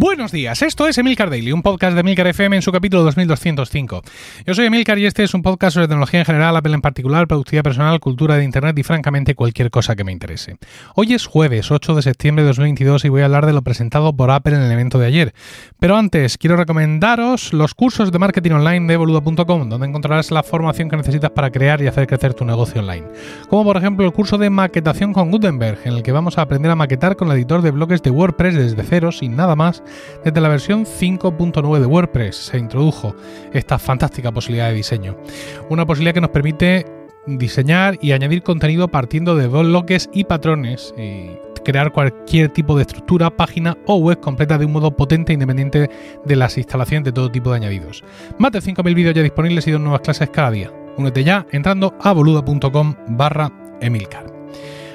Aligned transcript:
Buenos 0.00 0.30
días, 0.30 0.62
esto 0.62 0.86
es 0.86 0.96
Emilcar 0.96 1.28
Daily, 1.28 1.50
un 1.50 1.62
podcast 1.62 1.94
de 1.94 2.02
Emilcar 2.02 2.28
FM 2.28 2.54
en 2.54 2.62
su 2.62 2.70
capítulo 2.70 3.02
2205. 3.02 4.02
Yo 4.46 4.54
soy 4.54 4.66
Emilcar 4.66 4.96
y 5.00 5.06
este 5.06 5.24
es 5.24 5.34
un 5.34 5.42
podcast 5.42 5.74
sobre 5.74 5.88
tecnología 5.88 6.20
en 6.20 6.26
general, 6.26 6.56
Apple 6.56 6.72
en 6.72 6.82
particular, 6.82 7.26
productividad 7.26 7.64
personal, 7.64 7.98
cultura 7.98 8.36
de 8.36 8.44
Internet 8.44 8.78
y 8.78 8.84
francamente 8.84 9.34
cualquier 9.34 9.72
cosa 9.72 9.96
que 9.96 10.04
me 10.04 10.12
interese. 10.12 10.56
Hoy 10.94 11.14
es 11.14 11.26
jueves 11.26 11.72
8 11.72 11.96
de 11.96 12.02
septiembre 12.02 12.44
de 12.44 12.50
2022 12.50 13.06
y 13.06 13.08
voy 13.08 13.22
a 13.22 13.24
hablar 13.24 13.44
de 13.44 13.52
lo 13.52 13.62
presentado 13.62 14.12
por 14.12 14.30
Apple 14.30 14.54
en 14.54 14.62
el 14.62 14.70
evento 14.70 15.00
de 15.00 15.06
ayer. 15.06 15.34
Pero 15.80 15.96
antes, 15.96 16.38
quiero 16.38 16.56
recomendaros 16.56 17.52
los 17.52 17.74
cursos 17.74 18.12
de 18.12 18.20
marketing 18.20 18.52
online 18.52 18.86
de 18.86 18.96
boludo.com, 18.96 19.68
donde 19.68 19.88
encontrarás 19.88 20.30
la 20.30 20.44
formación 20.44 20.88
que 20.88 20.96
necesitas 20.96 21.32
para 21.32 21.50
crear 21.50 21.82
y 21.82 21.88
hacer 21.88 22.06
crecer 22.06 22.34
tu 22.34 22.44
negocio 22.44 22.82
online. 22.82 23.08
Como 23.50 23.64
por 23.64 23.76
ejemplo 23.76 24.06
el 24.06 24.12
curso 24.12 24.38
de 24.38 24.48
maquetación 24.48 25.12
con 25.12 25.32
Gutenberg, 25.32 25.80
en 25.86 25.94
el 25.94 26.04
que 26.04 26.12
vamos 26.12 26.38
a 26.38 26.42
aprender 26.42 26.70
a 26.70 26.76
maquetar 26.76 27.16
con 27.16 27.26
el 27.32 27.36
editor 27.36 27.62
de 27.62 27.72
bloques 27.72 28.00
de 28.00 28.12
WordPress 28.12 28.54
desde 28.54 28.84
cero, 28.84 29.10
sin 29.10 29.34
nada 29.34 29.56
más 29.56 29.82
desde 30.24 30.40
la 30.40 30.48
versión 30.48 30.84
5.9 30.84 31.78
de 31.80 31.86
WordPress 31.86 32.36
se 32.36 32.58
introdujo 32.58 33.14
esta 33.52 33.78
fantástica 33.78 34.32
posibilidad 34.32 34.68
de 34.68 34.74
diseño. 34.74 35.16
Una 35.68 35.86
posibilidad 35.86 36.14
que 36.14 36.20
nos 36.20 36.30
permite 36.30 36.86
diseñar 37.26 37.98
y 38.00 38.12
añadir 38.12 38.42
contenido 38.42 38.88
partiendo 38.88 39.36
de 39.36 39.48
bloques 39.48 40.08
y 40.12 40.24
patrones 40.24 40.94
y 40.96 41.30
crear 41.64 41.92
cualquier 41.92 42.48
tipo 42.48 42.76
de 42.76 42.82
estructura, 42.82 43.28
página 43.28 43.76
o 43.86 43.96
web 43.96 44.18
completa 44.20 44.56
de 44.56 44.64
un 44.64 44.72
modo 44.72 44.96
potente 44.96 45.32
e 45.32 45.34
independiente 45.34 45.90
de 46.24 46.36
las 46.36 46.56
instalaciones 46.56 47.04
de 47.04 47.12
todo 47.12 47.30
tipo 47.30 47.50
de 47.50 47.56
añadidos. 47.56 48.02
Más 48.38 48.52
de 48.52 48.60
5.000 48.60 48.94
vídeos 48.94 49.14
ya 49.14 49.22
disponibles 49.22 49.66
y 49.66 49.72
dos 49.72 49.80
nuevas 49.80 50.00
clases 50.00 50.30
cada 50.30 50.50
día. 50.50 50.72
Únete 50.96 51.24
ya 51.24 51.46
entrando 51.52 51.94
a 52.00 52.12
boluda.com 52.12 52.94
barra 53.08 53.52
emilcar. 53.80 54.32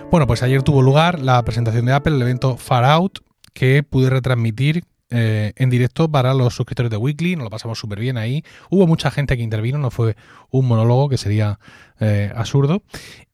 Bueno, 0.10 0.28
pues 0.28 0.44
ayer 0.44 0.64
tuvo 0.64 0.82
lugar 0.82 1.20
la 1.20 1.42
presentación 1.44 1.86
de 1.86 1.94
Apple, 1.94 2.16
el 2.16 2.22
evento 2.22 2.58
Far 2.58 2.86
Out, 2.86 3.20
que 3.54 3.84
pude 3.84 4.10
retransmitir 4.10 4.84
eh, 5.16 5.54
en 5.58 5.70
directo 5.70 6.10
para 6.10 6.34
los 6.34 6.56
suscriptores 6.56 6.90
de 6.90 6.98
Weekly, 6.98 7.36
nos 7.36 7.44
lo 7.44 7.52
pasamos 7.52 7.78
súper 7.78 8.00
bien 8.00 8.18
ahí. 8.18 8.44
Hubo 8.72 8.88
mucha 8.88 9.12
gente 9.12 9.38
que 9.38 9.44
intervino, 9.44 9.78
no 9.78 9.92
fue 9.92 10.16
un 10.50 10.68
monólogo 10.68 11.08
que 11.08 11.20
sería 11.20 11.60
eh, 12.00 12.32
absurdo. 12.36 12.82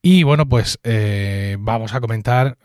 Y 0.02 0.24
bueno, 0.24 0.46
pues 0.46 0.78
eh, 0.84 1.56
vamos 1.58 1.94
a 1.94 2.02
comentar. 2.02 2.58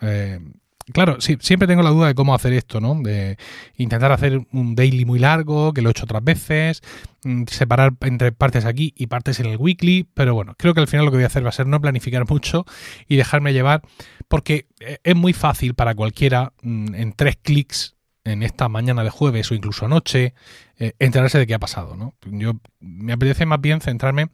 Claro, 0.92 1.19
siempre 1.20 1.67
tengo 1.67 1.83
la 1.83 1.91
duda 1.91 2.09
de 2.09 2.15
cómo 2.15 2.35
hacer 2.35 2.53
esto, 2.53 2.81
¿no? 2.81 3.01
De 3.01 3.39
intentar 3.77 4.11
hacer 4.12 4.47
un 4.53 4.75
daily 4.75 5.05
muy 5.05 5.19
largo, 5.19 5.73
que 5.73 5.81
lo 5.81 5.89
he 5.89 5.92
hecho 5.92 6.05
otras 6.05 6.23
veces, 6.23 6.83
mm, 7.23 7.45
separar 7.47 7.95
entre 8.01 8.33
partes 8.33 8.67
aquí 8.67 8.92
y 8.97 9.07
partes 9.07 9.41
en 9.41 9.47
el 9.47 9.57
weekly, 9.57 10.07
pero 10.12 10.35
bueno, 10.35 10.57
creo 10.59 10.75
que 10.75 10.81
al 10.81 10.89
final 10.89 11.07
lo 11.07 11.11
que 11.11 11.19
voy 11.19 11.25
a 11.25 11.29
hacer 11.29 11.42
va 11.42 11.48
a 11.48 11.53
ser 11.53 11.69
no 11.69 11.81
planificar 11.81 12.29
mucho 12.29 12.67
y 13.09 13.17
dejarme 13.17 13.55
llevar, 13.55 13.81
porque 14.29 14.67
es 15.05 15.17
muy 15.17 15.33
fácil 15.33 15.75
para 15.75 15.95
cualquiera 15.95 16.53
mm, 16.62 16.95
en 16.95 17.12
tres 17.15 17.39
clics 17.41 17.94
en 18.25 18.42
esta 18.42 18.69
mañana 18.69 19.05
de 19.05 19.11
jueves 19.11 19.50
o 19.50 19.55
incluso 19.55 19.84
anoche, 19.84 20.34
eh, 20.78 20.94
enterarse 20.98 21.39
de 21.39 21.47
qué 21.47 21.55
ha 21.55 21.58
pasado. 21.58 21.97
¿no? 21.97 22.14
Yo 22.25 22.55
me 22.80 23.12
apetece 23.12 23.47
más 23.47 23.61
bien 23.61 23.80
centrarme 23.80 24.30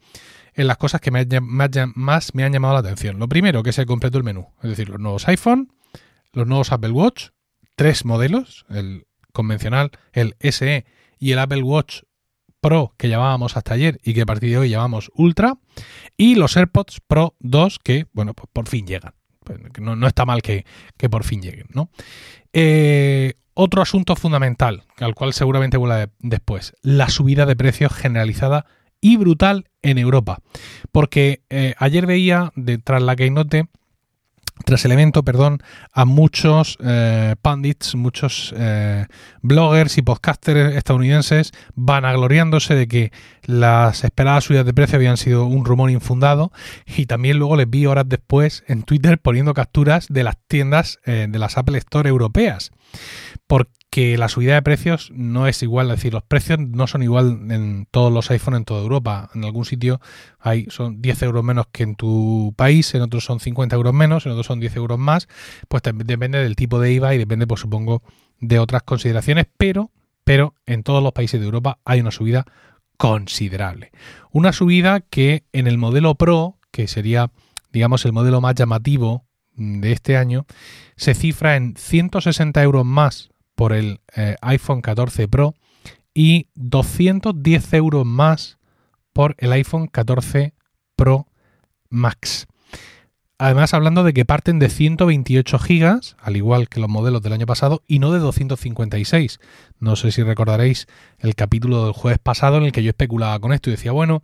en 0.54 0.66
las 0.66 0.76
cosas 0.76 1.00
que 1.00 1.10
más 1.10 2.34
me 2.34 2.44
han 2.44 2.52
llamado 2.52 2.74
la 2.74 2.80
atención. 2.80 3.18
Lo 3.18 3.28
primero, 3.28 3.62
que 3.62 3.70
es 3.70 3.78
el 3.78 3.86
completo 3.86 4.18
del 4.18 4.24
menú, 4.24 4.48
es 4.62 4.70
decir, 4.70 4.88
los 4.88 5.00
nuevos 5.00 5.28
iPhone, 5.28 5.72
los 6.32 6.46
nuevos 6.46 6.72
Apple 6.72 6.90
Watch, 6.90 7.28
tres 7.76 8.04
modelos, 8.04 8.64
el 8.68 9.06
convencional, 9.32 9.90
el 10.12 10.36
SE 10.40 10.84
y 11.18 11.32
el 11.32 11.38
Apple 11.38 11.62
Watch 11.62 12.02
Pro 12.60 12.94
que 12.98 13.08
llamábamos 13.08 13.56
hasta 13.56 13.74
ayer 13.74 14.00
y 14.04 14.12
que 14.12 14.22
a 14.22 14.26
partir 14.26 14.50
de 14.50 14.58
hoy 14.58 14.68
llamamos 14.68 15.10
Ultra, 15.14 15.54
y 16.16 16.34
los 16.34 16.56
AirPods 16.56 17.00
Pro 17.06 17.34
2 17.40 17.78
que, 17.78 18.06
bueno, 18.12 18.34
pues 18.34 18.48
por 18.52 18.68
fin 18.68 18.86
llegan. 18.86 19.14
Pues 19.42 19.58
no, 19.80 19.96
no 19.96 20.06
está 20.06 20.26
mal 20.26 20.42
que, 20.42 20.66
que, 20.98 21.08
por 21.08 21.24
fin 21.24 21.40
lleguen, 21.40 21.66
¿no? 21.72 21.90
Eh, 22.52 23.34
otro 23.60 23.82
asunto 23.82 24.16
fundamental, 24.16 24.84
al 24.98 25.14
cual 25.14 25.34
seguramente 25.34 25.76
vuela 25.76 26.08
después, 26.18 26.72
la 26.80 27.10
subida 27.10 27.44
de 27.44 27.56
precios 27.56 27.92
generalizada 27.92 28.64
y 29.02 29.18
brutal 29.18 29.68
en 29.82 29.98
Europa. 29.98 30.38
Porque 30.92 31.42
eh, 31.50 31.74
ayer 31.78 32.06
veía, 32.06 32.52
tras 32.84 33.02
la 33.02 33.16
Keynote, 33.16 33.68
tras 34.64 34.84
el 34.86 34.92
evento, 34.92 35.22
perdón, 35.22 35.62
a 35.92 36.06
muchos 36.06 36.78
eh, 36.82 37.34
pundits, 37.42 37.94
muchos 37.94 38.54
eh, 38.56 39.06
bloggers 39.42 39.98
y 39.98 40.02
podcasters 40.02 40.74
estadounidenses 40.74 41.52
vanagloriándose 41.74 42.74
de 42.74 42.88
que 42.88 43.12
las 43.44 44.04
esperadas 44.04 44.44
subidas 44.44 44.66
de 44.66 44.74
precio 44.74 44.96
habían 44.96 45.18
sido 45.18 45.46
un 45.46 45.66
rumor 45.66 45.90
infundado 45.90 46.50
y 46.86 47.06
también 47.06 47.38
luego 47.38 47.56
les 47.56 47.68
vi 47.68 47.86
horas 47.86 48.04
después 48.06 48.64
en 48.68 48.82
Twitter 48.82 49.18
poniendo 49.18 49.54
capturas 49.54 50.08
de 50.08 50.24
las 50.24 50.36
tiendas 50.46 50.98
de 51.06 51.38
las 51.38 51.56
Apple 51.56 51.78
Store 51.78 52.08
europeas 52.08 52.70
porque 53.46 54.16
la 54.16 54.28
subida 54.28 54.54
de 54.54 54.62
precios 54.62 55.10
no 55.12 55.46
es 55.46 55.62
igual, 55.62 55.90
es 55.90 55.96
decir, 55.96 56.12
los 56.12 56.22
precios 56.22 56.60
no 56.60 56.86
son 56.86 57.02
igual 57.02 57.50
en 57.50 57.86
todos 57.90 58.12
los 58.12 58.30
iPhones 58.30 58.58
en 58.58 58.64
toda 58.64 58.82
Europa. 58.82 59.30
En 59.34 59.44
algún 59.44 59.64
sitio 59.64 60.00
hay, 60.38 60.66
son 60.68 61.02
10 61.02 61.22
euros 61.22 61.42
menos 61.42 61.66
que 61.72 61.82
en 61.82 61.96
tu 61.96 62.54
país, 62.56 62.94
en 62.94 63.02
otros 63.02 63.24
son 63.24 63.40
50 63.40 63.74
euros 63.74 63.92
menos, 63.92 64.26
en 64.26 64.32
otros 64.32 64.46
son 64.46 64.60
10 64.60 64.76
euros 64.76 64.98
más, 64.98 65.28
pues 65.68 65.82
depende 65.82 66.38
del 66.38 66.56
tipo 66.56 66.78
de 66.78 66.92
IVA 66.92 67.14
y 67.14 67.18
depende, 67.18 67.46
pues 67.46 67.60
supongo, 67.60 68.02
de 68.38 68.58
otras 68.58 68.82
consideraciones, 68.84 69.46
pero, 69.56 69.90
pero 70.24 70.54
en 70.66 70.82
todos 70.82 71.02
los 71.02 71.12
países 71.12 71.40
de 71.40 71.46
Europa 71.46 71.78
hay 71.84 72.00
una 72.00 72.10
subida 72.10 72.46
considerable. 72.96 73.92
Una 74.30 74.52
subida 74.52 75.00
que 75.00 75.44
en 75.52 75.66
el 75.66 75.78
modelo 75.78 76.14
Pro, 76.14 76.58
que 76.70 76.86
sería, 76.86 77.32
digamos, 77.72 78.04
el 78.04 78.12
modelo 78.12 78.40
más 78.40 78.54
llamativo 78.54 79.24
de 79.60 79.92
este 79.92 80.16
año, 80.16 80.46
se 80.96 81.14
cifra 81.14 81.56
en 81.56 81.74
160 81.76 82.62
euros 82.62 82.86
más 82.86 83.28
por 83.54 83.72
el 83.74 84.00
eh, 84.16 84.36
iPhone 84.40 84.80
14 84.80 85.28
Pro 85.28 85.54
y 86.14 86.48
210 86.54 87.74
euros 87.74 88.06
más 88.06 88.58
por 89.12 89.34
el 89.38 89.52
iPhone 89.52 89.86
14 89.86 90.54
Pro 90.96 91.26
Max. 91.90 92.46
Además, 93.36 93.72
hablando 93.72 94.02
de 94.04 94.12
que 94.12 94.24
parten 94.24 94.58
de 94.58 94.68
128 94.68 95.58
GB, 95.58 96.00
al 96.18 96.36
igual 96.36 96.68
que 96.68 96.80
los 96.80 96.90
modelos 96.90 97.22
del 97.22 97.32
año 97.32 97.46
pasado, 97.46 97.82
y 97.86 97.98
no 97.98 98.12
de 98.12 98.18
256. 98.18 99.40
No 99.78 99.96
sé 99.96 100.10
si 100.12 100.22
recordaréis 100.22 100.86
el 101.18 101.34
capítulo 101.34 101.84
del 101.84 101.94
jueves 101.94 102.18
pasado 102.18 102.58
en 102.58 102.64
el 102.64 102.72
que 102.72 102.82
yo 102.82 102.90
especulaba 102.90 103.38
con 103.40 103.54
esto 103.54 103.70
y 103.70 103.72
decía, 103.72 103.92
bueno, 103.92 104.22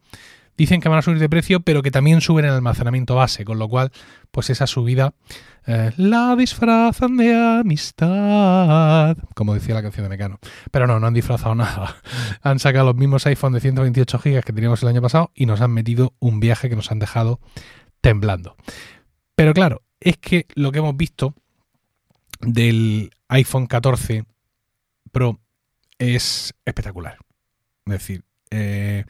dicen 0.57 0.81
que 0.81 0.89
van 0.89 0.99
a 0.99 1.03
subir 1.03 1.19
de 1.19 1.29
precio, 1.29 1.61
pero 1.61 1.83
que 1.83 1.91
también 1.91 2.21
suben 2.21 2.45
el 2.45 2.53
almacenamiento 2.53 3.15
base, 3.15 3.45
con 3.45 3.59
lo 3.59 3.69
cual, 3.69 3.93
pues 4.31 4.51
esa 4.51 4.67
subida 4.67 5.15
eh, 5.67 5.91
la 5.97 6.37
disfrazan 6.37 7.17
de 7.17 7.35
amistad, 7.35 9.17
como 9.35 9.55
decía 9.55 9.75
la 9.75 9.83
canción 9.83 10.05
de 10.05 10.11
Mecano. 10.11 10.39
Pero 10.71 10.87
no, 10.87 11.01
no 11.01 11.07
han 11.07 11.15
disfrazado 11.15 11.55
nada. 11.57 11.97
Han 12.43 12.59
sacado 12.59 12.87
los 12.87 12.97
mismos 12.97 13.27
iPhone 13.27 13.53
de 13.53 13.61
128 13.61 14.19
GB 14.19 14.45
que 14.45 14.53
teníamos 14.53 14.83
el 14.83 14.89
año 14.89 15.03
pasado 15.03 15.33
y 15.35 15.47
nos 15.47 15.61
han 15.61 15.73
metido 15.73 16.15
un 16.21 16.41
viaje 16.41 16.69
que 16.69 16.77
nos 16.77 16.91
han 16.93 16.99
dejado 16.99 17.41
temblando. 18.01 18.57
Pero 19.35 19.53
claro, 19.55 19.83
es 20.01 20.17
que 20.19 20.47
lo 20.55 20.73
que 20.73 20.79
hemos 20.79 20.97
visto 20.97 21.35
del 22.41 23.11
iPhone 23.29 23.67
14 23.67 24.25
Pro 25.11 25.41
es 25.99 26.55
espectacular. 26.65 27.19
Es 27.87 27.93
decir, 27.93 28.25
eh, 28.51 29.05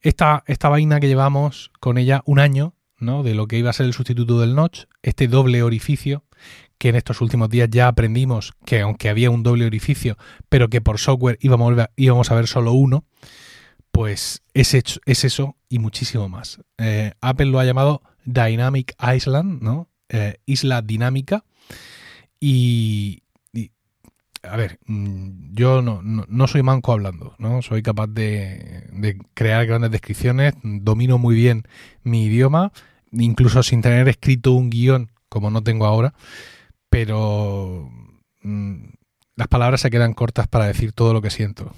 esta, 0.00 0.44
esta 0.46 0.68
vaina 0.68 1.00
que 1.00 1.08
llevamos 1.08 1.70
con 1.80 1.98
ella 1.98 2.22
un 2.24 2.38
año, 2.38 2.74
¿no? 2.98 3.22
De 3.22 3.34
lo 3.34 3.46
que 3.46 3.58
iba 3.58 3.70
a 3.70 3.74
ser 3.74 3.86
el 3.86 3.92
sustituto 3.92 4.40
del 4.40 4.54
notch, 4.54 4.84
este 5.02 5.28
doble 5.28 5.62
orificio, 5.62 6.24
que 6.78 6.90
en 6.90 6.96
estos 6.96 7.20
últimos 7.20 7.48
días 7.50 7.68
ya 7.70 7.88
aprendimos 7.88 8.52
que 8.64 8.80
aunque 8.80 9.08
había 9.08 9.30
un 9.30 9.42
doble 9.42 9.66
orificio, 9.66 10.16
pero 10.48 10.68
que 10.68 10.80
por 10.80 10.98
software 10.98 11.38
íbamos 11.40 11.74
íbamos 11.96 12.30
a 12.30 12.34
ver 12.34 12.46
solo 12.46 12.72
uno, 12.72 13.04
pues 13.90 14.42
es, 14.54 14.74
es 14.74 15.24
eso 15.24 15.56
y 15.68 15.78
muchísimo 15.78 16.28
más. 16.28 16.60
Eh, 16.78 17.12
Apple 17.20 17.46
lo 17.46 17.58
ha 17.58 17.64
llamado 17.64 18.02
Dynamic 18.24 18.94
Island, 19.14 19.62
¿no? 19.62 19.88
Eh, 20.08 20.38
isla 20.46 20.82
dinámica. 20.82 21.44
Y, 22.40 23.22
a 24.50 24.56
ver, 24.56 24.78
mm, 24.86 25.54
yo 25.54 25.82
no, 25.82 26.46
soy 26.46 26.62
manco 26.62 26.92
hablando, 26.92 27.34
¿no? 27.38 27.62
Soy 27.62 27.82
capaz 27.82 28.08
de, 28.08 29.18
crear 29.34 29.66
grandes 29.66 29.90
descripciones, 29.90 30.54
domino 30.62 31.18
muy 31.18 31.34
bien 31.34 31.64
mi 32.02 32.24
idioma, 32.24 32.72
incluso 33.12 33.62
sin 33.62 33.82
tener 33.82 34.08
escrito 34.08 34.52
un 34.52 34.70
guion 34.70 35.10
como 35.28 35.50
no 35.50 35.62
tengo 35.62 35.86
ahora, 35.86 36.14
pero 36.90 37.90
mm, 38.42 38.84
las 39.36 39.48
palabras 39.48 39.80
se 39.80 39.90
quedan 39.90 40.14
cortas 40.14 40.48
para 40.48 40.66
decir 40.66 40.92
todo 40.92 41.12
lo 41.12 41.22
que 41.22 41.30
siento. 41.30 41.72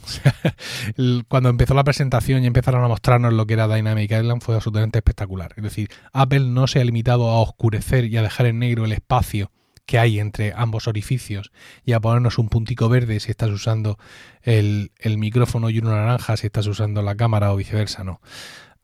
Cuando 1.28 1.50
empezó 1.50 1.74
la 1.74 1.84
presentación 1.84 2.42
y 2.42 2.46
empezaron 2.46 2.82
a 2.84 2.88
mostrarnos 2.88 3.34
lo 3.34 3.46
que 3.46 3.54
era 3.54 3.68
Dynamic 3.68 4.10
Island 4.10 4.42
fue 4.42 4.54
absolutamente 4.54 4.98
espectacular. 4.98 5.52
Es 5.56 5.64
decir, 5.64 5.90
Apple 6.12 6.46
no 6.46 6.66
se 6.66 6.80
ha 6.80 6.84
limitado 6.84 7.28
a 7.28 7.40
oscurecer 7.40 8.06
y 8.06 8.16
a 8.16 8.22
dejar 8.22 8.46
en 8.46 8.60
negro 8.60 8.86
el 8.86 8.92
espacio 8.92 9.50
que 9.90 9.98
hay 9.98 10.20
entre 10.20 10.52
ambos 10.54 10.86
orificios 10.86 11.50
y 11.84 11.94
a 11.94 12.00
ponernos 12.00 12.38
un 12.38 12.48
puntico 12.48 12.88
verde 12.88 13.18
si 13.18 13.32
estás 13.32 13.50
usando 13.50 13.98
el, 14.42 14.92
micrófono 15.18 15.68
y 15.68 15.80
uno 15.80 15.90
naranja 15.90 16.36
si 16.36 16.46
estás 16.46 16.68
usando 16.68 17.02
la 17.02 17.16
cámara 17.16 17.52
o 17.52 17.56
viceversa, 17.56 18.04
no. 18.04 18.20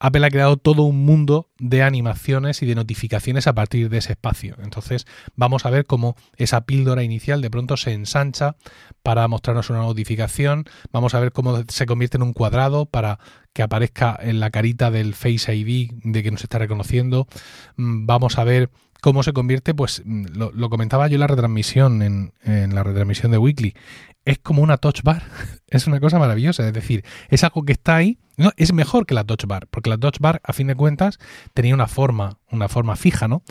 Apple 0.00 0.26
ha 0.26 0.31
creado 0.31 0.56
todo 0.56 0.82
un 0.82 1.05
mundo 1.05 1.49
de 1.61 1.85
animaciones 1.85 2.61
y 2.61 2.67
de 2.67 2.75
notificaciones 2.75 3.47
a 3.47 3.55
partir 3.55 3.88
de 3.88 3.99
ese 3.99 4.14
espacio. 4.14 4.56
Entonces 4.64 5.06
vamos 5.37 5.64
a 5.64 5.70
ver 5.70 5.87
cómo 5.87 6.17
esa 6.38 6.62
píldora 6.62 7.05
inicial 7.05 7.41
de 7.41 7.50
pronto 7.50 7.76
se 7.76 7.93
ensancha 7.93 8.56
para 9.05 9.29
mostrarnos 9.29 9.70
una 9.70 9.82
notificación. 9.82 10.64
Vamos 10.91 11.14
a 11.14 11.20
ver 11.20 11.31
cómo 11.31 11.62
se 11.69 11.87
convierte 11.87 12.17
en 12.17 12.25
un 12.25 12.32
cuadrado 12.32 12.87
para 12.87 13.20
que 13.52 13.62
aparezca 13.62 14.19
en 14.20 14.41
la 14.41 14.50
carita 14.50 14.91
del 14.91 15.14
Face 15.14 15.55
ID 15.55 15.93
de 16.02 16.23
que 16.25 16.32
nos 16.32 16.43
está 16.43 16.59
reconociendo. 16.59 17.29
Mm, 17.76 18.06
vamos 18.06 18.38
a 18.38 18.44
ver 18.44 18.70
cómo 19.06 19.23
se 19.23 19.32
convierte, 19.32 19.73
pues 19.73 20.03
mm, 20.05 20.25
lo, 20.35 20.69
comentaba 20.69 21.06
yo 21.06 21.14
en 21.14 21.20
la 21.20 21.29
retransmisión, 21.29 22.03
en, 22.03 22.32
en, 22.43 22.75
la 22.75 22.82
retransmisión 22.82 23.31
de 23.31 23.38
Weekly, 23.38 23.73
es 24.25 24.41
como 24.41 24.64
una 24.64 24.79
touch 24.79 25.05
bar, 25.05 25.23
es 25.69 25.87
una 25.87 26.00
cosa 26.00 26.19
maravillosa, 26.19 26.67
es 26.67 26.73
decir, 26.73 27.05
es 27.29 27.44
algo 27.44 27.64
que 27.64 27.75
está 27.75 27.94
ahí, 27.94 28.19
no, 28.37 28.50
es 28.56 28.73
mejor 28.73 29.06
que 29.06 29.14
la 29.14 29.23
touch 29.23 29.44
bar, 29.47 29.69
porque 29.69 29.91
la 29.91 29.97
touch 29.97 30.19
bar, 30.19 30.41
a 30.43 30.53
fin 30.53 30.67
de 30.67 30.75
cuentas, 30.75 31.19
tenía 31.55 31.73
una 31.73 31.87
forma, 31.87 32.41
una 32.50 32.69
forma 32.69 32.97
fija, 32.97 33.29
¿no? 33.29 33.44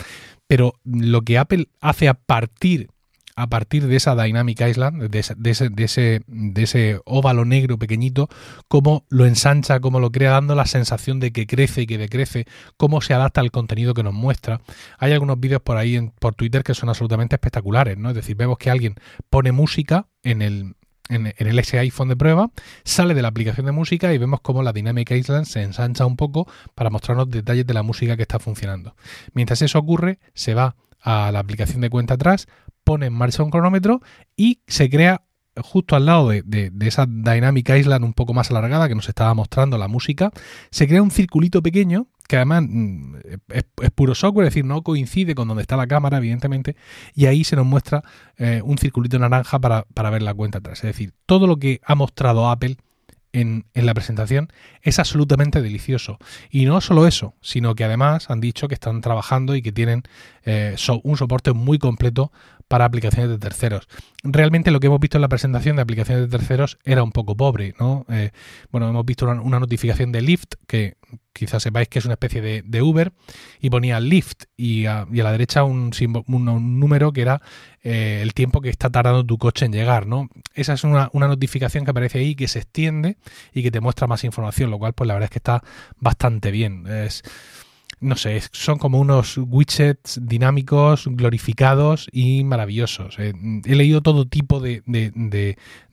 Pero 0.46 0.74
lo 0.84 1.22
que 1.22 1.38
Apple 1.38 1.68
hace 1.80 2.06
a 2.06 2.12
partir 2.12 2.90
a 3.36 3.48
partir 3.48 3.86
de 3.86 3.96
esa 3.96 4.16
Dynamic 4.16 4.62
Island, 4.62 5.10
de 5.10 5.18
ese, 5.18 5.34
de 5.36 5.50
ese, 5.84 6.22
de 6.26 6.62
ese, 6.62 7.00
óvalo 7.04 7.44
negro 7.44 7.78
pequeñito, 7.78 8.28
cómo 8.66 9.04
lo 9.10 9.26
ensancha, 9.26 9.78
cómo 9.80 10.00
lo 10.00 10.10
crea, 10.10 10.30
dando 10.30 10.54
la 10.54 10.64
sensación 10.64 11.20
de 11.20 11.32
que 11.32 11.46
crece 11.46 11.82
y 11.82 11.86
que 11.86 11.98
decrece, 11.98 12.46
cómo 12.78 13.02
se 13.02 13.12
adapta 13.12 13.42
al 13.42 13.50
contenido 13.50 13.92
que 13.92 14.02
nos 14.02 14.14
muestra. 14.14 14.62
Hay 14.98 15.12
algunos 15.12 15.38
vídeos 15.38 15.60
por 15.60 15.76
ahí 15.76 15.96
en, 15.96 16.10
por 16.10 16.34
Twitter 16.34 16.64
que 16.64 16.72
son 16.72 16.88
absolutamente 16.88 17.36
espectaculares, 17.36 17.98
¿no? 17.98 18.08
Es 18.08 18.14
decir, 18.14 18.36
vemos 18.36 18.56
que 18.56 18.70
alguien 18.70 18.94
pone 19.28 19.52
música 19.52 20.06
en 20.22 20.40
el, 20.40 20.74
en, 21.10 21.34
el 21.36 21.58
ese 21.58 21.78
iPhone 21.78 22.08
de 22.08 22.16
prueba, 22.16 22.50
sale 22.84 23.12
de 23.12 23.20
la 23.20 23.28
aplicación 23.28 23.66
de 23.66 23.72
música 23.72 24.14
y 24.14 24.18
vemos 24.18 24.40
cómo 24.40 24.62
la 24.62 24.72
Dynamic 24.72 25.10
Island 25.10 25.44
se 25.44 25.62
ensancha 25.62 26.06
un 26.06 26.16
poco 26.16 26.48
para 26.74 26.88
mostrarnos 26.88 27.30
detalles 27.30 27.66
de 27.66 27.74
la 27.74 27.82
música 27.82 28.16
que 28.16 28.22
está 28.22 28.38
funcionando. 28.38 28.96
Mientras 29.34 29.60
eso 29.60 29.78
ocurre, 29.78 30.18
se 30.32 30.54
va 30.54 30.76
a 31.00 31.30
la 31.30 31.38
aplicación 31.38 31.80
de 31.82 31.90
cuenta 31.90 32.14
atrás, 32.14 32.48
pone 32.86 33.06
en 33.06 33.12
marcha 33.12 33.42
un 33.42 33.50
cronómetro 33.50 34.00
y 34.36 34.60
se 34.68 34.88
crea 34.88 35.22
justo 35.56 35.96
al 35.96 36.06
lado 36.06 36.28
de, 36.28 36.72
esa 36.82 37.06
Dynamic 37.06 37.68
Island 37.70 38.04
un 38.04 38.12
poco 38.12 38.32
más 38.32 38.50
alargada 38.50 38.88
que 38.88 38.94
nos 38.94 39.08
estaba 39.08 39.34
mostrando 39.34 39.76
la 39.76 39.88
música, 39.88 40.30
se 40.70 40.86
crea 40.86 41.02
un 41.02 41.10
circulito 41.10 41.62
pequeño 41.62 42.06
que 42.28 42.36
además 42.36 42.64
mm, 42.68 43.16
es, 43.48 43.64
puro 43.94 44.14
software, 44.14 44.46
es 44.46 44.54
decir, 44.54 44.64
no 44.64 44.82
coincide 44.82 45.34
con 45.34 45.48
donde 45.48 45.62
está 45.62 45.76
la 45.76 45.86
cámara, 45.88 46.18
evidentemente, 46.18 46.76
y 47.14 47.26
ahí 47.26 47.42
se 47.42 47.56
nos 47.56 47.66
muestra 47.66 48.02
eh, 48.36 48.62
un 48.64 48.78
circulito 48.78 49.18
naranja 49.18 49.58
para, 49.58 49.82
para 49.94 50.10
ver 50.10 50.22
la 50.22 50.34
cuenta 50.34 50.58
atrás. 50.58 50.78
Es 50.78 50.88
decir, 50.88 51.12
todo 51.26 51.46
lo 51.46 51.56
que 51.56 51.80
ha 51.84 51.94
mostrado 51.94 52.50
Apple 52.50 52.76
en, 53.40 53.66
la 53.74 53.94
presentación 53.94 54.48
es 54.82 54.98
absolutamente 54.98 55.60
delicioso. 55.60 56.18
Y 56.50 56.64
no 56.64 56.80
solo 56.80 57.06
eso, 57.06 57.34
sino 57.42 57.74
que 57.74 57.84
además 57.84 58.30
han 58.30 58.40
dicho 58.40 58.66
que 58.68 58.74
están 58.74 59.00
trabajando 59.02 59.54
y 59.54 59.62
que 59.62 59.72
tienen 59.72 60.04
eh, 60.44 60.76
un 61.02 61.16
soporte 61.16 61.52
muy 61.52 61.78
completo 61.78 62.32
para 62.68 62.84
aplicaciones 62.84 63.30
de 63.30 63.38
terceros. 63.38 63.88
Realmente 64.22 64.70
lo 64.70 64.80
que 64.80 64.88
hemos 64.88 64.98
visto 64.98 65.18
en 65.18 65.22
la 65.22 65.28
presentación 65.28 65.76
de 65.76 65.82
aplicaciones 65.82 66.28
de 66.28 66.38
terceros 66.38 66.78
era 66.84 67.02
un 67.02 67.12
poco 67.12 67.36
pobre, 67.36 67.74
¿no? 67.78 68.04
Eh, 68.08 68.30
bueno, 68.72 68.88
hemos 68.88 69.06
visto 69.06 69.28
una, 69.28 69.60
notificación 69.60 70.10
de 70.10 70.22
Lyft, 70.22 70.54
que 70.66 70.96
quizás 71.32 71.62
sepáis 71.62 71.88
que 71.88 71.98
es 72.00 72.04
una 72.06 72.14
especie 72.14 72.62
de, 72.62 72.82
Uber, 72.82 73.12
y 73.60 73.70
ponía 73.70 74.00
Lyft 74.00 74.44
y 74.56 74.86
a, 74.86 75.06
la 75.10 75.32
derecha 75.32 75.62
un, 75.62 75.92
número 76.26 77.12
que 77.12 77.22
era 77.22 77.40
eh, 77.82 78.20
el 78.22 78.34
tiempo 78.34 78.60
que 78.60 78.70
está 78.70 78.90
tardando 78.90 79.24
tu 79.24 79.38
coche 79.38 79.66
en 79.66 79.72
llegar, 79.72 80.06
¿no? 80.06 80.28
Esa 80.54 80.72
es 80.72 80.82
una, 80.82 81.08
una 81.12 81.28
notificación 81.28 81.84
que 81.84 81.90
aparece 81.92 82.18
ahí, 82.18 82.34
que 82.34 82.48
se 82.48 82.60
extiende 82.60 83.16
y 83.52 83.62
que 83.62 83.70
te 83.70 83.80
muestra 83.80 84.08
más 84.08 84.24
información, 84.24 84.70
lo 84.70 84.78
cual 84.78 84.92
pues 84.92 85.06
la 85.06 85.14
verdad 85.14 85.26
es 85.26 85.30
que 85.30 85.38
está 85.38 85.62
bastante 85.98 86.50
bien. 86.50 86.86
Es, 86.88 87.22
no 88.00 88.16
sé, 88.16 88.42
son 88.52 88.78
como 88.78 89.00
unos 89.00 89.38
widgets 89.38 90.20
dinámicos, 90.22 91.06
glorificados 91.08 92.08
y 92.12 92.44
maravillosos. 92.44 93.18
Eh, 93.18 93.32
he 93.64 93.74
leído 93.74 94.02
todo 94.02 94.26
tipo 94.26 94.60
de, 94.60 94.82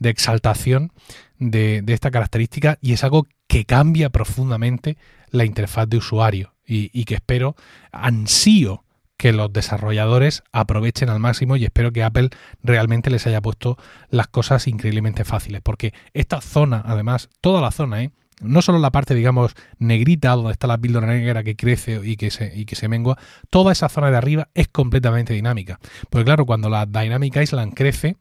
exaltación 0.01 0.91
de, 1.39 1.83
esta 1.87 2.11
característica 2.11 2.77
y 2.81 2.93
es 2.93 3.03
algo 3.03 3.27
que 3.47 3.65
cambia 3.65 4.09
profundamente 4.09 4.97
la 5.29 5.45
interfaz 5.45 5.87
de 5.87 5.97
usuario 5.97 6.53
y, 6.65 6.89
y 6.93 7.05
que 7.05 7.15
espero, 7.15 7.55
ansío 7.91 8.83
que 9.15 9.31
los 9.31 9.53
desarrolladores 9.53 10.43
aprovechen 10.51 11.09
al 11.09 11.19
máximo 11.19 11.55
y 11.55 11.63
espero 11.63 11.93
que 11.93 12.03
Apple 12.03 12.29
realmente 12.61 13.09
les 13.09 13.25
haya 13.27 13.41
puesto 13.41 13.77
las 14.09 14.27
cosas 14.27 14.67
increíblemente 14.67 15.23
fáciles, 15.23 15.61
porque 15.61 15.93
esta 16.13 16.41
zona, 16.41 16.83
además, 16.85 17.29
toda 17.39 17.61
la 17.61 17.71
zona, 17.71 18.03
¿eh? 18.03 18.11
No 18.43 18.61
solo 18.61 18.79
la 18.79 18.91
parte, 18.91 19.15
digamos, 19.15 19.53
negrita, 19.79 20.31
donde 20.31 20.51
está 20.51 20.67
la 20.67 20.77
píldora 20.77 21.07
negra 21.07 21.43
que 21.43 21.55
crece 21.55 21.99
y 22.03 22.15
que, 22.17 22.31
se, 22.31 22.53
y 22.55 22.65
que 22.65 22.75
se 22.75 22.87
mengua, 22.87 23.17
toda 23.49 23.71
esa 23.71 23.89
zona 23.89 24.11
de 24.11 24.17
arriba 24.17 24.49
es 24.53 24.67
completamente 24.67 25.33
dinámica. 25.33 25.79
Porque 26.09 26.25
claro, 26.25 26.45
cuando 26.45 26.69
la 26.69 26.85
Dynamic 26.85 27.35
Island 27.37 27.73
crece, 27.73 28.17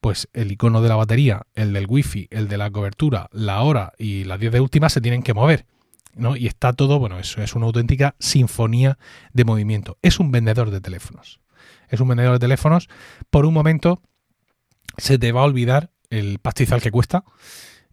pues 0.00 0.28
el 0.32 0.50
icono 0.50 0.82
de 0.82 0.88
la 0.88 0.96
batería, 0.96 1.42
el 1.54 1.72
del 1.72 1.86
wifi, 1.88 2.28
el 2.30 2.48
de 2.48 2.58
la 2.58 2.70
cobertura, 2.70 3.28
la 3.32 3.62
hora 3.62 3.92
y 3.98 4.24
las 4.24 4.40
10 4.40 4.52
de 4.52 4.60
última 4.60 4.88
se 4.88 5.00
tienen 5.00 5.22
que 5.22 5.34
mover. 5.34 5.66
¿no? 6.14 6.36
Y 6.36 6.46
está 6.46 6.72
todo, 6.72 6.98
bueno, 6.98 7.18
eso 7.18 7.42
es 7.42 7.54
una 7.54 7.66
auténtica 7.66 8.14
sinfonía 8.18 8.98
de 9.32 9.44
movimiento. 9.44 9.98
Es 10.02 10.20
un 10.20 10.30
vendedor 10.30 10.70
de 10.70 10.80
teléfonos. 10.80 11.40
Es 11.88 12.00
un 12.00 12.08
vendedor 12.08 12.34
de 12.34 12.38
teléfonos. 12.40 12.88
Por 13.30 13.46
un 13.46 13.54
momento 13.54 14.02
se 14.96 15.18
te 15.18 15.32
va 15.32 15.42
a 15.42 15.44
olvidar 15.44 15.90
el 16.10 16.38
pastizal 16.38 16.82
que 16.82 16.90
cuesta 16.90 17.24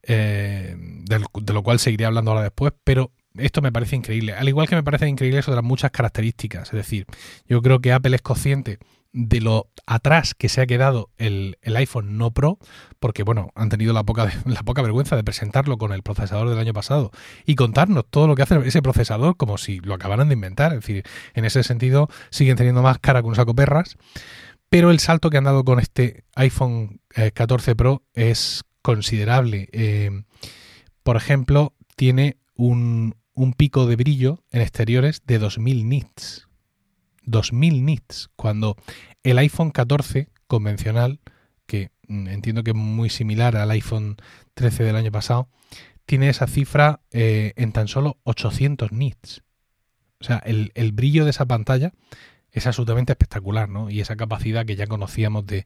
eh, 0.03 0.75
de, 0.77 1.53
lo 1.53 1.63
cual 1.63 1.79
seguiré 1.79 2.05
hablando 2.05 2.31
ahora 2.31 2.43
después, 2.43 2.73
pero 2.83 3.11
esto 3.37 3.61
me 3.61 3.71
parece 3.71 3.95
increíble. 3.95 4.33
Al 4.33 4.47
igual 4.47 4.67
que 4.67 4.75
me 4.75 4.83
parece 4.83 5.07
increíble 5.07 5.39
eso 5.39 5.51
de 5.51 5.55
las 5.55 5.63
muchas 5.63 5.91
características. 5.91 6.69
Es 6.69 6.73
decir, 6.73 7.05
yo 7.47 7.61
creo 7.61 7.79
que 7.79 7.93
Apple 7.93 8.15
es 8.15 8.21
consciente 8.21 8.79
de 9.11 9.41
lo 9.41 9.69
atrás 9.87 10.35
que 10.35 10.49
se 10.49 10.61
ha 10.61 10.67
quedado 10.67 11.09
el, 11.17 11.57
iPhone 11.63 12.17
no 12.17 12.31
Pro, 12.31 12.59
porque 12.99 13.23
bueno, 13.23 13.49
han 13.55 13.69
tenido 13.69 13.93
la 13.93 14.03
poca, 14.03 14.31
la 14.45 14.63
poca 14.63 14.81
vergüenza 14.81 15.15
de 15.15 15.23
presentarlo 15.23 15.77
con 15.77 15.93
el 15.93 16.03
procesador 16.03 16.49
del 16.49 16.59
año 16.59 16.73
pasado 16.73 17.11
y 17.45 17.55
contarnos 17.55 18.05
todo 18.09 18.27
lo 18.27 18.35
que 18.35 18.43
hace 18.43 18.59
ese 18.65 18.81
procesador 18.81 19.35
como 19.35 19.57
si 19.57 19.79
lo 19.79 19.95
acabaran 19.95 20.29
de 20.29 20.35
inventar. 20.35 20.73
Es 20.73 20.81
decir, 20.81 21.03
en 21.33 21.45
ese 21.45 21.63
sentido 21.63 22.09
siguen 22.29 22.55
teniendo 22.55 22.81
más 22.81 22.99
cara 22.99 23.21
que 23.21 23.27
un 23.27 23.35
saco 23.35 23.55
perras. 23.55 23.97
Pero 24.69 24.91
el 24.91 24.99
salto 24.99 25.31
que 25.31 25.37
han 25.37 25.45
dado 25.45 25.63
con 25.63 25.79
este 25.79 26.25
iPhone 26.35 27.01
14 27.33 27.71
eh, 27.71 27.75
Pro 27.75 28.03
es 28.13 28.61
considerable. 28.81 29.69
Eh, 29.71 30.23
por 31.03 31.17
ejemplo, 31.17 31.73
tiene 31.95 32.37
un, 32.55 33.15
pico 33.57 33.85
de 33.87 33.95
brillo 33.95 34.43
en 34.51 34.61
exteriores 34.61 35.21
de 35.25 35.39
2000 35.39 35.87
nits. 35.87 36.47
2000 37.23 37.85
nits, 37.85 38.29
cuando 38.35 38.75
el 39.23 39.37
iPhone 39.37 39.71
14 39.71 40.29
convencional, 40.47 41.19
que 41.65 41.91
mm, 42.07 42.27
entiendo 42.27 42.63
que 42.63 42.71
es 42.71 42.75
muy 42.75 43.09
similar 43.09 43.55
al 43.55 43.71
iPhone 43.71 44.17
13 44.55 44.83
del 44.83 44.95
año 44.95 45.11
pasado, 45.11 45.49
tiene 46.05 46.29
esa 46.29 46.47
cifra 46.47 47.01
eh, 47.11 47.53
en 47.55 47.71
tan 47.71 47.87
solo 47.87 48.17
800 48.23 48.91
nits. 48.91 49.43
O 50.19 50.23
sea, 50.23 50.37
el, 50.39 50.71
el, 50.75 50.91
brillo 50.91 51.23
de 51.23 51.29
esa 51.29 51.45
pantalla 51.45 51.93
es 52.59 52.67
absolutamente 52.67 53.13
espectacular, 53.13 53.69
¿no? 53.69 53.89
Y 53.89 54.01
esa 54.01 54.15
capacidad 54.15 54.65
que 54.65 54.75
ya 54.75 54.87
conocíamos 54.87 55.45
de, 55.45 55.65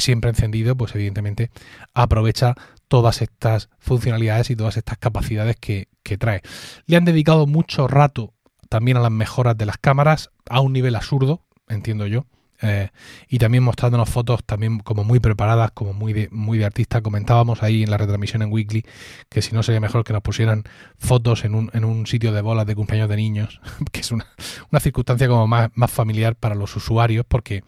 siempre 0.00 0.30
encendido, 0.30 0.76
pues 0.76 0.94
evidentemente 0.94 1.50
aprovecha 1.92 2.54
todas 2.88 3.22
estas 3.22 3.68
funcionalidades 3.78 4.50
y 4.50 4.56
todas 4.56 4.76
estas 4.76 4.98
capacidades 4.98 5.56
que, 5.56 5.88
que 6.02 6.16
trae. 6.16 6.42
Le 6.86 6.96
han 6.96 7.04
dedicado 7.04 7.46
mucho 7.46 7.88
rato 7.88 8.34
también 8.68 8.96
a 8.96 9.00
las 9.00 9.10
mejoras 9.10 9.56
de 9.56 9.66
las 9.66 9.78
cámaras 9.78 10.30
a 10.48 10.60
un 10.60 10.72
nivel 10.72 10.94
absurdo, 10.94 11.44
entiendo 11.68 12.06
yo. 12.06 12.26
Eh, 12.62 12.90
y 13.28 13.38
también 13.38 13.64
mostrándonos 13.64 14.08
fotos 14.08 14.44
también 14.44 14.78
como 14.78 15.04
muy 15.04 15.20
preparadas, 15.20 15.72
como 15.72 15.92
muy 15.92 16.12
de, 16.12 16.28
muy 16.30 16.58
de 16.58 16.64
artista. 16.64 17.02
Comentábamos 17.02 17.62
ahí 17.62 17.82
en 17.82 17.90
la 17.90 17.98
retransmisión 17.98 18.42
en 18.42 18.52
Weekly 18.52 18.84
que 19.28 19.42
si 19.42 19.54
no 19.54 19.62
sería 19.62 19.80
mejor 19.80 20.04
que 20.04 20.12
nos 20.12 20.22
pusieran 20.22 20.64
fotos 20.98 21.44
en 21.44 21.54
un, 21.54 21.70
en 21.74 21.84
un 21.84 22.06
sitio 22.06 22.32
de 22.32 22.40
bolas 22.40 22.66
de 22.66 22.74
cumpleaños 22.74 23.08
de 23.08 23.16
niños, 23.16 23.60
que 23.92 24.00
es 24.00 24.12
una, 24.12 24.26
una 24.70 24.80
circunstancia 24.80 25.28
como 25.28 25.46
más, 25.46 25.70
más 25.74 25.90
familiar 25.90 26.36
para 26.36 26.54
los 26.54 26.74
usuarios 26.76 27.24
porque 27.28 27.64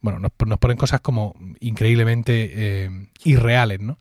bueno, 0.00 0.20
nos, 0.20 0.58
ponen 0.58 0.76
cosas 0.76 1.00
como 1.00 1.34
increíblemente 1.60 2.50
eh, 2.54 2.90
irreales, 3.24 3.80
¿no? 3.80 3.98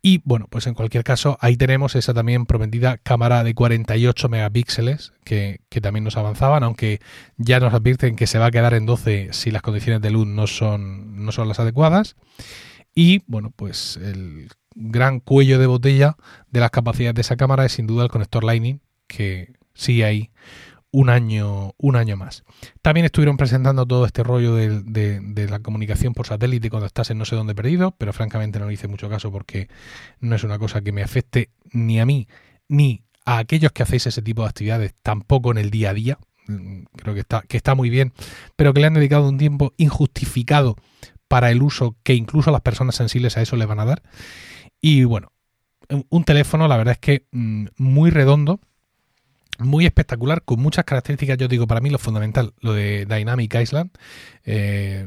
Y 0.00 0.20
bueno, 0.24 0.46
pues 0.48 0.66
en 0.66 0.74
cualquier 0.74 1.02
caso, 1.02 1.36
ahí 1.40 1.56
tenemos 1.56 1.96
esa 1.96 2.14
también 2.14 2.46
prometida 2.46 2.98
cámara 2.98 3.42
de 3.42 3.54
48 3.54 4.28
megapíxeles 4.28 5.12
que, 5.24 5.60
también 5.82 6.04
nos 6.04 6.16
avanzaban, 6.16 6.62
aunque 6.62 7.00
ya 7.36 7.58
nos 7.58 7.74
advierten 7.74 8.14
que 8.14 8.26
se 8.26 8.38
va 8.38 8.46
a 8.46 8.50
quedar 8.50 8.74
en 8.74 8.86
12 8.86 9.30
si 9.32 9.50
las 9.50 9.62
condiciones 9.62 10.00
de 10.00 10.10
luz 10.10 10.26
no 10.26 10.46
son, 10.46 11.24
no 11.24 11.32
son 11.32 11.48
las 11.48 11.58
adecuadas. 11.58 12.16
Y 12.94 13.22
bueno, 13.26 13.52
pues 13.54 13.96
el 13.96 14.48
gran 14.74 15.18
cuello 15.20 15.58
de 15.58 15.66
botella 15.66 16.16
de 16.50 16.60
las 16.60 16.70
capacidades 16.70 17.16
de 17.16 17.20
esa 17.22 17.36
cámara 17.36 17.64
es 17.64 17.72
sin 17.72 17.86
duda 17.86 18.04
el 18.04 18.10
conector 18.10 18.44
Lightning, 18.44 18.80
que 19.08 19.52
sí 19.74 20.02
hay 20.02 20.30
un 20.90 21.10
año, 21.10 21.74
un 21.76 21.96
año 21.96 22.16
más. 22.16 22.44
También 22.82 23.04
estuvieron 23.04 23.36
presentando 23.36 23.86
todo 23.86 24.06
este 24.06 24.22
rollo 24.22 24.54
de, 24.54 25.46
la 25.48 25.60
comunicación 25.60 26.14
por 26.14 26.26
satélite 26.26 26.70
cuando 26.70 26.86
estás 26.86 27.10
en 27.10 27.18
no 27.18 27.24
sé 27.24 27.36
dónde 27.36 27.54
perdido, 27.54 27.94
pero 27.98 28.12
francamente 28.12 28.58
no 28.58 28.66
le 28.66 28.74
hice 28.74 28.88
mucho 28.88 29.08
caso 29.08 29.30
porque 29.30 29.68
no 30.20 30.34
es 30.34 30.44
una 30.44 30.58
cosa 30.58 30.80
que 30.80 30.92
me 30.92 31.02
afecte 31.02 31.50
ni 31.72 32.00
a 32.00 32.06
mí 32.06 32.28
ni 32.68 33.04
a 33.24 33.38
aquellos 33.38 33.72
que 33.72 33.82
hacéis 33.82 34.06
ese 34.06 34.22
tipo 34.22 34.42
de 34.42 34.48
actividades, 34.48 34.94
tampoco 35.02 35.50
en 35.50 35.58
el 35.58 35.70
día 35.70 35.90
a 35.90 35.94
día, 35.94 36.18
mm, 36.46 36.82
creo 36.96 37.14
que 37.14 37.20
está, 37.20 37.42
que 37.42 37.56
está 37.56 37.74
muy 37.74 37.90
bien, 37.90 38.12
pero 38.56 38.72
que 38.72 38.80
le 38.80 38.86
han 38.86 38.94
dedicado 38.94 39.28
un 39.28 39.38
tiempo 39.38 39.72
injustificado 39.76 40.76
para 41.28 41.50
el 41.50 41.62
uso 41.62 41.96
que 42.02 42.14
incluso 42.14 42.50
las 42.50 42.62
personas 42.62 42.94
sensibles 42.94 43.36
a 43.36 43.42
eso 43.42 43.56
le 43.56 43.66
van 43.66 43.80
a 43.80 43.84
dar. 43.84 44.02
Y 44.80 45.04
bueno, 45.04 45.32
un 46.08 46.24
teléfono, 46.24 46.68
la 46.68 46.76
verdad 46.76 46.92
es 46.92 46.98
que 46.98 47.26
mm, 47.32 47.66
muy 47.76 48.10
redondo, 48.10 48.60
muy 49.58 49.86
espectacular, 49.86 50.42
con 50.44 50.60
muchas 50.60 50.84
características. 50.84 51.38
Yo 51.38 51.48
digo, 51.48 51.66
para 51.66 51.80
mí 51.80 51.90
lo 51.90 51.98
fundamental, 51.98 52.54
lo 52.60 52.72
de 52.72 53.06
Dynamic 53.06 53.54
Island, 53.54 53.90
eh, 54.44 55.06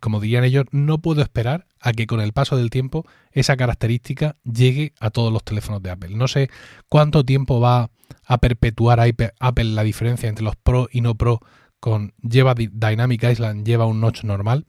como 0.00 0.20
dirían 0.20 0.44
ellos, 0.44 0.64
no 0.70 0.98
puedo 0.98 1.22
esperar 1.22 1.66
a 1.80 1.92
que 1.92 2.06
con 2.06 2.20
el 2.20 2.32
paso 2.32 2.56
del 2.56 2.70
tiempo 2.70 3.06
esa 3.32 3.56
característica 3.56 4.36
llegue 4.44 4.92
a 5.00 5.10
todos 5.10 5.32
los 5.32 5.44
teléfonos 5.44 5.82
de 5.82 5.90
Apple. 5.90 6.16
No 6.16 6.28
sé 6.28 6.50
cuánto 6.88 7.24
tiempo 7.24 7.60
va 7.60 7.90
a 8.24 8.38
perpetuar 8.38 9.00
Apple 9.00 9.64
la 9.64 9.84
diferencia 9.84 10.28
entre 10.28 10.44
los 10.44 10.56
Pro 10.56 10.88
y 10.90 11.00
no 11.00 11.14
Pro 11.14 11.40
con 11.78 12.12
lleva 12.20 12.54
Dynamic 12.54 13.24
Island, 13.24 13.64
lleva 13.66 13.86
un 13.86 14.00
notch 14.00 14.24
normal, 14.24 14.66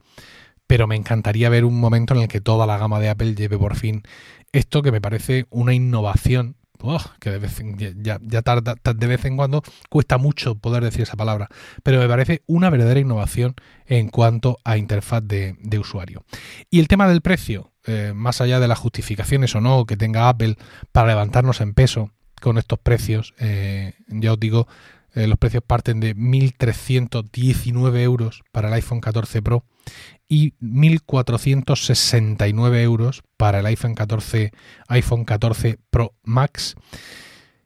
pero 0.68 0.88
me 0.88 0.96
encantaría 0.96 1.50
ver 1.50 1.66
un 1.66 1.80
momento 1.80 2.14
en 2.14 2.22
el 2.22 2.28
que 2.28 2.40
toda 2.40 2.66
la 2.66 2.78
gama 2.78 3.00
de 3.00 3.10
Apple 3.10 3.36
lleve 3.36 3.58
por 3.58 3.76
fin 3.76 4.04
esto 4.52 4.82
que 4.82 4.92
me 4.92 5.02
parece 5.02 5.46
una 5.50 5.74
innovación 5.74 6.56
que 7.20 7.30
de 7.30 7.40
vez, 7.40 7.60
en, 7.60 7.78
ya, 7.78 8.20
ya 8.22 8.42
tarda, 8.42 8.76
de 8.84 9.08
vez 9.08 9.26
en 9.26 9.38
cuando 9.38 9.64
cuesta 9.90 10.18
mucho 10.18 10.56
poder 10.56 10.84
decir 10.84 11.02
esa 11.02 11.16
palabra, 11.16 11.48
pero 11.84 12.00
me 12.00 12.08
parece 12.08 12.42
una 12.48 12.70
verdadera 12.70 13.00
innovación 13.00 13.56
en 13.86 14.10
cuanto 14.10 14.60
a 14.64 14.78
interfaz 14.78 15.24
de, 15.24 15.80
usuario. 15.80 16.24
Y 16.70 16.80
el 16.80 16.88
tema 16.88 17.08
del 17.08 17.22
precio, 17.22 17.72
eh, 17.86 18.14
más 18.16 18.42
allá 18.42 18.60
de 18.60 18.68
las 18.68 18.80
justificaciones 18.80 19.56
o 19.56 19.62
no 19.62 19.86
que 19.86 19.98
tenga 19.98 20.30
Apple 20.30 20.58
para 20.92 21.10
levantarnos 21.10 21.62
en 21.62 21.74
peso 21.74 22.12
con 22.40 22.58
estos 22.58 22.80
precios, 22.80 23.34
eh, 23.40 23.94
ya 24.08 24.34
os 24.34 24.40
digo, 24.40 24.68
eh, 25.14 25.28
los 25.28 25.38
precios 25.38 25.64
parten 25.66 26.00
de 26.00 26.16
1.319 26.16 28.02
euros 28.02 28.44
para 28.52 28.70
el 28.70 28.74
iPhone 28.76 29.02
14 29.02 29.42
Pro 29.42 29.66
y 30.28 30.52
1.469 30.62 32.82
euros 32.82 33.24
para 33.36 33.60
el 33.60 33.66
iPhone 33.66 33.96
14, 33.96 34.52
iPhone 34.88 35.26
14 35.26 35.80
Pro 35.90 36.14
Max. 36.24 36.76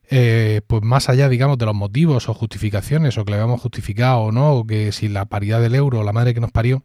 Eh, 0.09 0.61
pues 0.65 0.81
más 0.81 1.09
allá, 1.09 1.29
digamos, 1.29 1.59
de 1.59 1.65
los 1.65 1.75
motivos 1.75 2.27
o 2.27 2.33
justificaciones, 2.33 3.17
o 3.17 3.25
que 3.25 3.31
le 3.31 3.37
habíamos 3.37 3.61
justificado 3.61 4.21
o 4.21 4.31
no, 4.31 4.53
o 4.53 4.65
que 4.65 4.91
si 4.91 5.09
la 5.09 5.25
paridad 5.25 5.61
del 5.61 5.75
euro 5.75 5.99
o 5.99 6.03
la 6.03 6.11
madre 6.11 6.33
que 6.33 6.39
nos 6.39 6.51
parió, 6.51 6.83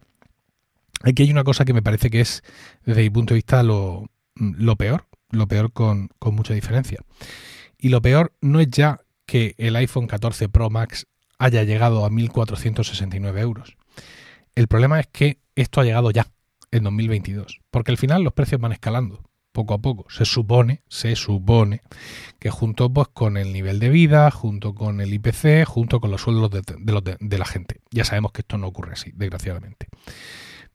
aquí 1.03 1.23
hay 1.23 1.31
una 1.31 1.43
cosa 1.43 1.65
que 1.65 1.73
me 1.73 1.81
parece 1.81 2.11
que 2.11 2.21
es, 2.21 2.43
desde 2.85 3.01
mi 3.01 3.09
punto 3.09 3.33
de 3.33 3.39
vista, 3.39 3.63
lo, 3.63 4.07
peor, 4.77 5.07
lo 5.31 5.47
peor 5.47 5.71
con, 5.71 6.09
con 6.19 6.35
mucha 6.35 6.53
diferencia. 6.53 6.99
Y 7.79 7.89
lo 7.89 8.03
peor 8.03 8.33
no 8.41 8.59
es 8.59 8.67
ya 8.69 9.01
que 9.25 9.55
el 9.57 9.75
iPhone 9.75 10.05
14 10.05 10.47
Pro 10.49 10.69
Max 10.69 11.07
haya 11.39 11.63
llegado 11.63 12.05
a 12.05 12.11
1.469 12.11 13.39
euros. 13.39 13.77
El 14.55 14.67
problema 14.67 14.99
es 14.99 15.07
que 15.07 15.39
esto 15.55 15.81
ha 15.81 15.83
llegado 15.83 16.11
ya, 16.11 16.27
en 16.71 16.83
2022, 16.83 17.59
porque 17.69 17.91
al 17.91 17.97
final 17.97 18.23
los 18.23 18.33
precios 18.33 18.59
van 18.61 18.71
escalando 18.71 19.21
poco 19.51 19.73
a 19.73 19.77
poco. 19.77 20.09
Se 20.09 20.25
supone, 20.25 20.81
se 20.87 21.15
supone 21.15 21.81
que 22.39 22.49
junto 22.49 22.91
pues, 22.91 23.09
con 23.09 23.37
el 23.37 23.53
nivel 23.53 23.79
de 23.79 23.89
vida, 23.89 24.31
junto 24.31 24.73
con 24.73 25.01
el 25.01 25.13
IPC, 25.13 25.65
junto 25.65 25.99
con 25.99 26.11
los 26.11 26.21
sueldos 26.21 26.49
de, 26.51 27.37
la 27.37 27.45
gente. 27.45 27.81
Ya 27.91 28.05
sabemos 28.05 28.31
que 28.31 28.41
esto 28.41 28.57
no 28.57 28.67
ocurre 28.67 28.93
así, 28.93 29.11
desgraciadamente. 29.13 29.87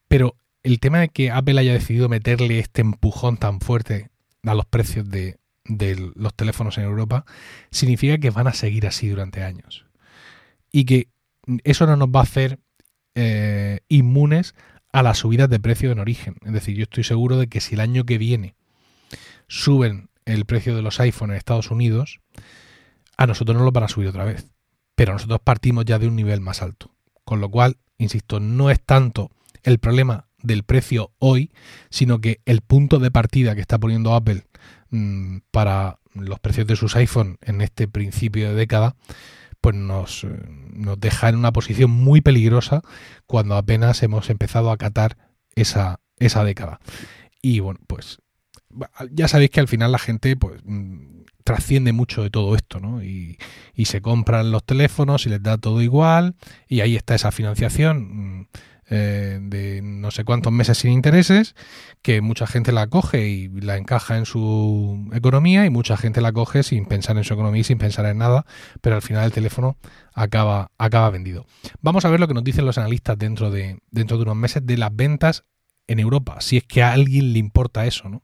Pero 0.08 0.36
el 0.62 0.80
tema 0.80 1.00
de 1.00 1.08
que 1.08 1.30
Apple 1.30 1.58
haya 1.58 1.72
decidido 1.72 2.08
meterle 2.08 2.58
este 2.58 2.82
empujón 2.82 3.38
tan 3.38 3.60
fuerte 3.60 4.10
a 4.44 4.54
los 4.54 4.66
precios 4.66 5.08
de, 5.08 5.38
de 5.64 6.12
los 6.14 6.34
teléfonos 6.34 6.78
en 6.78 6.84
Europa, 6.84 7.24
significa 7.70 8.18
que 8.18 8.30
van 8.30 8.46
a 8.46 8.52
seguir 8.52 8.86
así 8.86 9.08
durante 9.08 9.42
años. 9.42 9.86
Y 10.70 10.84
que 10.84 11.08
eso 11.64 11.86
no 11.86 11.96
nos 11.96 12.08
va 12.08 12.20
a 12.20 12.24
hacer 12.24 12.58
eh, 13.16 13.80
inmunes 13.88 14.54
a 14.92 15.02
las 15.02 15.18
subidas 15.18 15.50
de 15.50 15.58
precio 15.58 15.90
en 15.90 15.98
origen. 15.98 16.36
Es 16.44 16.52
decir, 16.52 16.76
yo 16.76 16.84
estoy 16.84 17.02
seguro 17.02 17.36
de 17.36 17.48
que 17.48 17.60
si 17.60 17.74
el 17.74 17.80
año 17.80 18.04
que 18.04 18.18
viene 18.18 18.54
suben 19.48 20.08
el 20.24 20.44
precio 20.44 20.76
de 20.76 20.82
los 20.82 21.00
iPhones 21.00 21.34
en 21.34 21.38
Estados 21.38 21.72
Unidos, 21.72 22.20
a 23.16 23.26
nosotros 23.26 23.58
no 23.58 23.64
lo 23.64 23.72
van 23.72 23.84
a 23.84 23.88
subir 23.88 24.08
otra 24.08 24.24
vez. 24.24 24.46
Pero 24.94 25.12
nosotros 25.12 25.40
partimos 25.42 25.84
ya 25.84 25.98
de 25.98 26.06
un 26.06 26.14
nivel 26.14 26.40
más 26.40 26.62
alto. 26.62 26.94
Con 27.24 27.40
lo 27.40 27.50
cual, 27.50 27.78
insisto, 27.98 28.38
no 28.38 28.70
es 28.70 28.80
tanto 28.80 29.32
el 29.64 29.80
problema 29.80 30.28
del 30.42 30.62
precio 30.62 31.10
hoy, 31.18 31.50
sino 31.90 32.20
que 32.20 32.40
el 32.44 32.60
punto 32.60 33.00
de 33.00 33.10
partida 33.10 33.56
que 33.56 33.60
está 33.60 33.78
poniendo 33.78 34.14
Apple 34.14 34.44
Mm, 34.90 35.38
para 35.50 35.98
los 36.14 36.38
precios 36.38 36.66
de 36.66 36.76
sus 36.76 36.94
iPhone 36.96 37.38
en 37.42 37.60
este 37.60 37.88
principio 37.88 38.48
de 38.48 38.54
década, 38.54 38.94
pues 39.66 39.74
nos, 39.74 40.22
eh, 40.22 40.28
nos 40.74 41.00
deja 41.00 41.28
en 41.28 41.34
una 41.34 41.52
posición 41.52 41.90
muy 41.90 42.20
peligrosa 42.20 42.82
cuando 43.26 43.56
apenas 43.56 44.00
hemos 44.04 44.30
empezado 44.30 44.70
a 44.70 44.76
catar 44.76 45.16
esa, 45.56 45.98
esa 46.20 46.44
década. 46.44 46.78
Y 47.42 47.58
bueno, 47.58 47.80
pues 47.88 48.18
ya 49.10 49.26
sabéis 49.26 49.50
que 49.50 49.58
al 49.58 49.66
final 49.66 49.90
la 49.90 49.98
gente 49.98 50.36
pues 50.36 50.60
mm, 50.64 51.24
trasciende 51.42 51.92
mucho 51.92 52.22
de 52.22 52.30
todo 52.30 52.54
esto, 52.54 52.78
¿no? 52.78 53.02
Y, 53.02 53.38
y, 53.74 53.86
se 53.86 54.00
compran 54.00 54.52
los 54.52 54.62
teléfonos 54.62 55.26
y 55.26 55.30
les 55.30 55.42
da 55.42 55.58
todo 55.58 55.82
igual 55.82 56.36
y 56.68 56.78
ahí 56.78 56.94
está 56.94 57.16
esa 57.16 57.32
financiación. 57.32 58.48
Eh, 58.88 59.40
de 59.42 59.80
no 59.82 60.12
sé 60.12 60.22
cuántos 60.22 60.52
meses 60.52 60.78
sin 60.78 60.92
intereses, 60.92 61.56
que 62.02 62.20
mucha 62.20 62.46
gente 62.46 62.70
la 62.70 62.86
coge 62.86 63.26
y 63.26 63.48
la 63.48 63.76
encaja 63.76 64.16
en 64.16 64.26
su 64.26 65.10
economía 65.12 65.66
y 65.66 65.70
mucha 65.70 65.96
gente 65.96 66.20
la 66.20 66.32
coge 66.32 66.62
sin 66.62 66.86
pensar 66.86 67.16
en 67.16 67.24
su 67.24 67.34
economía 67.34 67.62
y 67.62 67.64
sin 67.64 67.78
pensar 67.78 68.06
en 68.06 68.18
nada, 68.18 68.46
pero 68.80 68.94
al 68.94 69.02
final 69.02 69.24
el 69.24 69.32
teléfono 69.32 69.76
acaba, 70.14 70.70
acaba 70.78 71.10
vendido. 71.10 71.46
Vamos 71.80 72.04
a 72.04 72.10
ver 72.10 72.20
lo 72.20 72.28
que 72.28 72.34
nos 72.34 72.44
dicen 72.44 72.64
los 72.64 72.78
analistas 72.78 73.18
dentro 73.18 73.50
de, 73.50 73.80
dentro 73.90 74.18
de 74.18 74.22
unos 74.22 74.36
meses 74.36 74.64
de 74.64 74.76
las 74.76 74.94
ventas 74.94 75.44
en 75.88 75.98
Europa, 75.98 76.40
si 76.40 76.56
es 76.56 76.64
que 76.64 76.82
a 76.82 76.92
alguien 76.92 77.32
le 77.32 77.40
importa 77.40 77.86
eso, 77.86 78.08
¿no? 78.08 78.22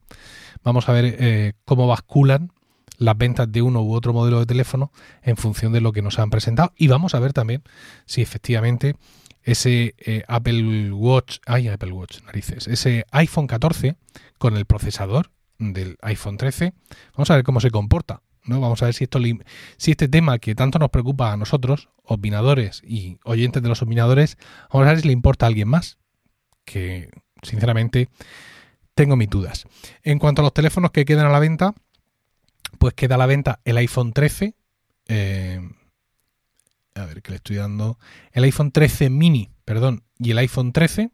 Vamos 0.63 0.89
a 0.89 0.93
ver 0.93 1.17
eh, 1.19 1.53
cómo 1.65 1.89
basculan 1.89 2.53
las 2.99 3.19
ventas 3.19 3.51
de 3.51 3.63
uno 3.63 3.83
u 3.83 3.95
otro 3.95 4.13
modelo 4.13 4.39
de 4.39 4.47
teléfono 4.47 4.93
en 5.23 5.37
función 5.37 5.73
de 5.73 5.81
lo 5.81 5.93
que 5.93 6.03
nos 6.03 6.19
han 6.19 6.31
presentado 6.31 6.73
y 6.77 6.87
vamos 6.89 7.15
a 7.15 7.21
ver 7.21 7.33
también 7.33 7.63
si 8.07 8.23
efectivamente 8.23 8.95
ese 9.43 9.95
eh, 9.99 10.23
Apple 10.29 10.93
Watch, 10.93 11.39
ay 11.47 11.69
Apple 11.69 11.93
Watch, 11.93 12.23
narices, 12.25 12.69
ese 12.69 13.05
iPhone 13.11 13.47
14 13.47 13.97
con 14.39 14.57
el 14.57 14.67
procesador 14.67 15.31
del 15.59 15.97
iPhone 16.03 16.37
13. 16.37 16.73
Vamos 17.17 17.31
a 17.31 17.37
ver 17.37 17.45
cómo 17.45 17.61
se 17.61 17.71
comporta, 17.71 18.23
¿no? 18.45 18.61
Vamos 18.61 18.83
a 18.83 18.87
ver 18.87 18.95
si 18.95 19.05
esto 19.05 19.19
si 19.77 19.91
este 19.91 20.09
tema 20.09 20.39
que 20.39 20.55
tanto 20.55 20.79
nos 20.79 20.91
preocupa 20.91 21.33
a 21.33 21.37
nosotros, 21.37 21.89
opinadores 22.03 22.83
y 22.85 23.19
oyentes 23.25 23.63
de 23.63 23.69
los 23.69 23.83
opinadores, 23.83 24.39
vamos 24.73 24.87
a 24.87 24.93
ver 24.93 25.01
si 25.01 25.07
le 25.07 25.13
importa 25.13 25.47
a 25.47 25.49
alguien 25.49 25.69
más, 25.69 25.99
que 26.65 27.11
sinceramente 27.43 28.09
tengo 28.95 29.17
mis 29.17 29.29
dudas. 29.31 29.67
En 30.03 30.19
cuanto 30.19 30.43
a 30.43 30.45
los 30.45 30.55
teléfonos 30.55 30.91
que 30.91 31.05
quedan 31.05 31.27
a 31.27 31.31
la 31.31 31.39
venta, 31.39 31.75
pues 32.79 32.95
queda 32.95 33.17
a 33.17 33.19
la 33.19 33.27
venta 33.27 33.61
el 33.65 33.77
iPhone 33.77 34.13
13 34.13 34.55
eh, 35.09 35.61
a 36.95 37.05
ver, 37.07 37.23
que 37.23 37.31
le 37.31 37.37
estoy 37.37 37.57
dando. 37.57 37.99
El 38.33 38.45
iPhone 38.45 38.71
13 38.71 39.11
mini, 39.11 39.51
perdón, 39.65 40.05
y 40.19 40.31
el 40.31 40.39
iPhone 40.39 40.73
13 40.73 41.11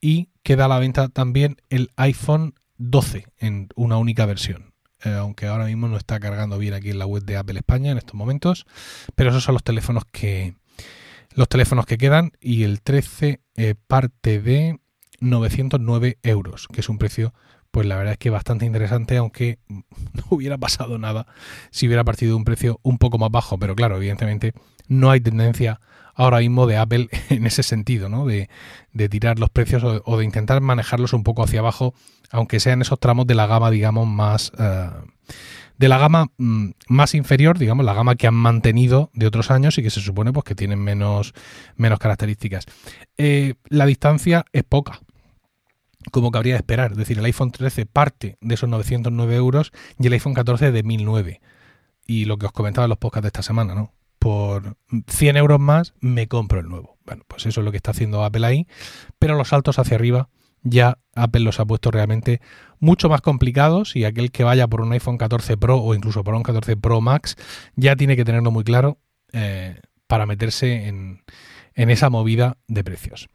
y 0.00 0.30
queda 0.42 0.66
a 0.66 0.68
la 0.68 0.78
venta 0.78 1.08
también 1.08 1.56
el 1.70 1.90
iPhone 1.96 2.54
12 2.78 3.26
en 3.38 3.68
una 3.76 3.96
única 3.96 4.26
versión. 4.26 4.74
Eh, 5.04 5.12
aunque 5.12 5.46
ahora 5.46 5.66
mismo 5.66 5.88
no 5.88 5.96
está 5.96 6.20
cargando 6.20 6.58
bien 6.58 6.74
aquí 6.74 6.90
en 6.90 6.98
la 6.98 7.06
web 7.06 7.24
de 7.24 7.36
Apple 7.36 7.58
España 7.58 7.90
en 7.90 7.98
estos 7.98 8.14
momentos, 8.14 8.66
pero 9.14 9.30
esos 9.30 9.42
son 9.44 9.54
los 9.54 9.64
teléfonos 9.64 10.04
que 10.10 10.54
los 11.34 11.48
teléfonos 11.48 11.86
que 11.86 11.98
quedan. 11.98 12.32
Y 12.40 12.64
el 12.64 12.82
13 12.82 13.40
eh, 13.56 13.74
parte 13.86 14.40
de 14.40 14.78
909 15.20 16.18
euros, 16.22 16.68
que 16.68 16.80
es 16.80 16.88
un 16.88 16.98
precio 16.98 17.32
pues 17.72 17.86
la 17.86 17.96
verdad 17.96 18.12
es 18.12 18.18
que 18.18 18.30
bastante 18.30 18.66
interesante, 18.66 19.16
aunque 19.16 19.58
no 19.68 20.24
hubiera 20.30 20.58
pasado 20.58 20.98
nada 20.98 21.26
si 21.70 21.86
hubiera 21.86 22.04
partido 22.04 22.36
un 22.36 22.44
precio 22.44 22.78
un 22.82 22.98
poco 22.98 23.18
más 23.18 23.30
bajo, 23.30 23.58
pero 23.58 23.74
claro, 23.74 23.96
evidentemente 23.96 24.52
no 24.88 25.10
hay 25.10 25.20
tendencia 25.20 25.80
ahora 26.14 26.38
mismo 26.38 26.66
de 26.66 26.76
Apple 26.76 27.08
en 27.30 27.46
ese 27.46 27.62
sentido, 27.62 28.08
¿no? 28.08 28.26
De, 28.26 28.48
tirar 29.08 29.38
los 29.38 29.50
precios 29.50 29.82
o, 29.84 30.18
de 30.18 30.24
intentar 30.24 30.60
manejarlos 30.60 31.12
un 31.12 31.24
poco 31.24 31.42
hacia 31.42 31.60
abajo, 31.60 31.94
aunque 32.30 32.60
sean 32.60 32.82
esos 32.82 33.00
tramos 33.00 33.26
de 33.26 33.34
la 33.34 33.46
gama, 33.46 33.70
digamos, 33.70 34.06
más... 34.06 34.52
Eh, 34.58 34.90
de 35.78 35.88
la 35.88 35.98
gama 35.98 36.30
mm, 36.36 36.70
más 36.88 37.14
inferior, 37.14 37.58
digamos, 37.58 37.84
la 37.84 37.94
gama 37.94 38.14
que 38.14 38.28
han 38.28 38.34
mantenido 38.34 39.10
de 39.14 39.26
otros 39.26 39.50
años 39.50 39.78
y 39.78 39.82
que 39.82 39.90
se 39.90 40.00
supone 40.00 40.32
pues, 40.32 40.44
que 40.44 40.54
tienen 40.54 40.78
menos, 40.78 41.34
menos 41.74 41.98
características. 41.98 42.66
Eh, 43.18 43.54
la 43.68 43.84
distancia 43.86 44.44
es 44.52 44.62
poca, 44.62 45.00
como 46.12 46.30
cabría 46.30 46.54
de 46.54 46.58
esperar. 46.58 46.92
Es 46.92 46.98
decir, 46.98 47.18
el 47.18 47.24
iPhone 47.24 47.50
13 47.50 47.86
parte 47.86 48.36
de 48.40 48.54
esos 48.54 48.68
909 48.68 49.34
euros 49.34 49.72
y 49.98 50.06
el 50.06 50.12
iPhone 50.12 50.34
14 50.34 50.70
de 50.70 50.82
1009. 50.84 51.40
Y 52.06 52.26
lo 52.26 52.36
que 52.36 52.46
os 52.46 52.52
comentaba 52.52 52.84
en 52.84 52.90
los 52.90 52.98
podcasts 52.98 53.22
de 53.22 53.28
esta 53.28 53.42
semana, 53.42 53.74
¿no? 53.74 53.92
Por 54.22 54.76
100 55.08 55.36
euros 55.36 55.58
más 55.58 55.94
me 55.98 56.28
compro 56.28 56.60
el 56.60 56.68
nuevo. 56.68 56.96
Bueno, 57.04 57.24
pues 57.26 57.44
eso 57.44 57.60
es 57.60 57.64
lo 57.64 57.72
que 57.72 57.76
está 57.78 57.90
haciendo 57.90 58.22
Apple 58.22 58.46
ahí, 58.46 58.68
pero 59.18 59.34
los 59.36 59.48
saltos 59.48 59.80
hacia 59.80 59.96
arriba 59.96 60.28
ya 60.62 60.98
Apple 61.16 61.40
los 61.40 61.58
ha 61.58 61.64
puesto 61.64 61.90
realmente 61.90 62.40
mucho 62.78 63.08
más 63.08 63.20
complicados 63.20 63.96
y 63.96 64.04
aquel 64.04 64.30
que 64.30 64.44
vaya 64.44 64.68
por 64.68 64.80
un 64.80 64.92
iPhone 64.92 65.18
14 65.18 65.56
Pro 65.56 65.78
o 65.78 65.92
incluso 65.96 66.22
por 66.22 66.36
un 66.36 66.44
14 66.44 66.76
Pro 66.76 67.00
Max 67.00 67.34
ya 67.74 67.96
tiene 67.96 68.14
que 68.14 68.24
tenerlo 68.24 68.52
muy 68.52 68.62
claro 68.62 69.00
eh, 69.32 69.80
para 70.06 70.24
meterse 70.24 70.86
en, 70.86 71.24
esa 71.74 72.08
movida 72.08 72.58
de 72.68 72.84
precios. 72.84 73.28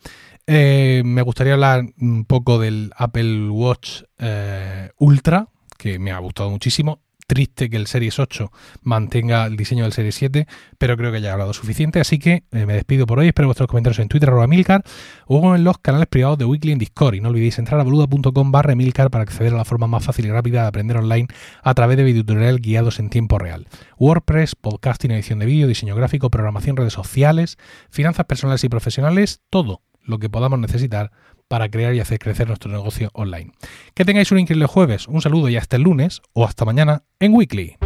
Eh, 0.46 1.01
me 1.03 1.22
gustaría 1.22 1.56
hablar 1.56 1.84
un 2.00 2.24
poco 2.24 2.60
del 2.60 2.91
Apple 2.96 3.50
Watch 3.50 4.03
eh, 4.20 4.91
Ultra, 5.00 5.50
que 5.77 6.00
me 6.00 6.12
ha 6.12 6.20
gustado 6.20 6.50
muchísimo 6.50 7.01
triste 7.27 7.69
que 7.69 7.75
el 7.75 7.88
Series 7.88 8.17
8 8.19 8.51
mantenga 8.81 9.46
el 9.46 9.57
diseño 9.57 9.84
del 9.84 9.93
Series 9.93 10.15
7, 10.15 10.48
pero 10.77 10.98
creo 10.98 11.12
que 11.12 11.22
ya 11.22 11.29
he 11.29 11.31
hablado 11.31 11.53
suficiente, 11.53 12.00
así 12.00 12.17
que 12.17 12.43
eh, 12.51 12.65
me 12.65 12.74
despido 12.74 13.05
por 13.05 13.19
hoy, 13.19 13.27
espero 13.27 13.48
vuestros 13.50 13.67
comentarios 13.67 14.00
en 14.00 14.07
Twitter, 14.07 14.29
arroba 14.29 14.48
Milcar, 14.48 14.84
o 15.27 15.55
en 15.55 15.63
los 15.63 15.77
canales 15.77 16.07
privados 16.07 16.38
de 16.38 16.46
Weekly 16.46 16.72
en 16.72 16.79
Discord, 16.79 17.15
y 17.15 17.22
no 17.22 17.29
olvidéis 17.29 17.60
entrar 17.60 17.79
a 17.79 17.84
boluda.com 17.84 18.51
barra 18.51 18.75
Milcar 18.75 19.12
para 19.12 19.24
acceder 19.24 19.53
a 19.53 19.57
la 19.57 19.65
forma 19.65 19.88
más 19.88 20.03
fácil 20.03 20.25
y 20.25 20.31
rápida 20.31 20.62
de 20.62 20.67
aprender 20.69 20.98
online 20.98 21.27
a 21.62 21.74
través 21.74 21.98
de 21.98 22.05
videotutoriales 22.05 22.62
guiados 22.62 23.00
en 23.00 23.10
tiempo 23.10 23.38
real. 23.38 23.67
WordPress, 24.00 24.55
podcasting, 24.55 25.12
edición 25.12 25.39
de 25.39 25.46
vídeo, 25.46 25.67
diseño 25.67 25.96
gráfico, 25.96 26.29
programación, 26.29 26.77
redes 26.77 26.93
sociales, 26.93 27.57
finanzas 27.89 28.25
personales 28.25 28.63
y 28.63 28.69
profesionales, 28.69 29.41
todo 29.50 29.81
lo 30.01 30.19
que 30.19 30.29
podamos 30.29 30.60
necesitar 30.60 31.12
para 31.48 31.70
crear 31.70 31.94
y 31.94 32.00
hacer 32.00 32.20
crecer 32.20 32.48
nuestro 32.48 32.72
negocio 32.72 33.10
online. 33.13 33.51
Que 33.94 34.06
tengáis 34.06 34.32
un 34.32 34.39
increíble 34.39 34.68
jueves, 34.68 35.08
un 35.08 35.22
saludo 35.22 35.50
y 35.50 35.58
hasta 35.58 35.75
el 35.75 35.84
lunes 35.84 36.22
o 36.34 36.46
hasta 36.46 36.66
mañana 36.66 37.04
en 37.20 37.34
Weekly. 37.34 37.77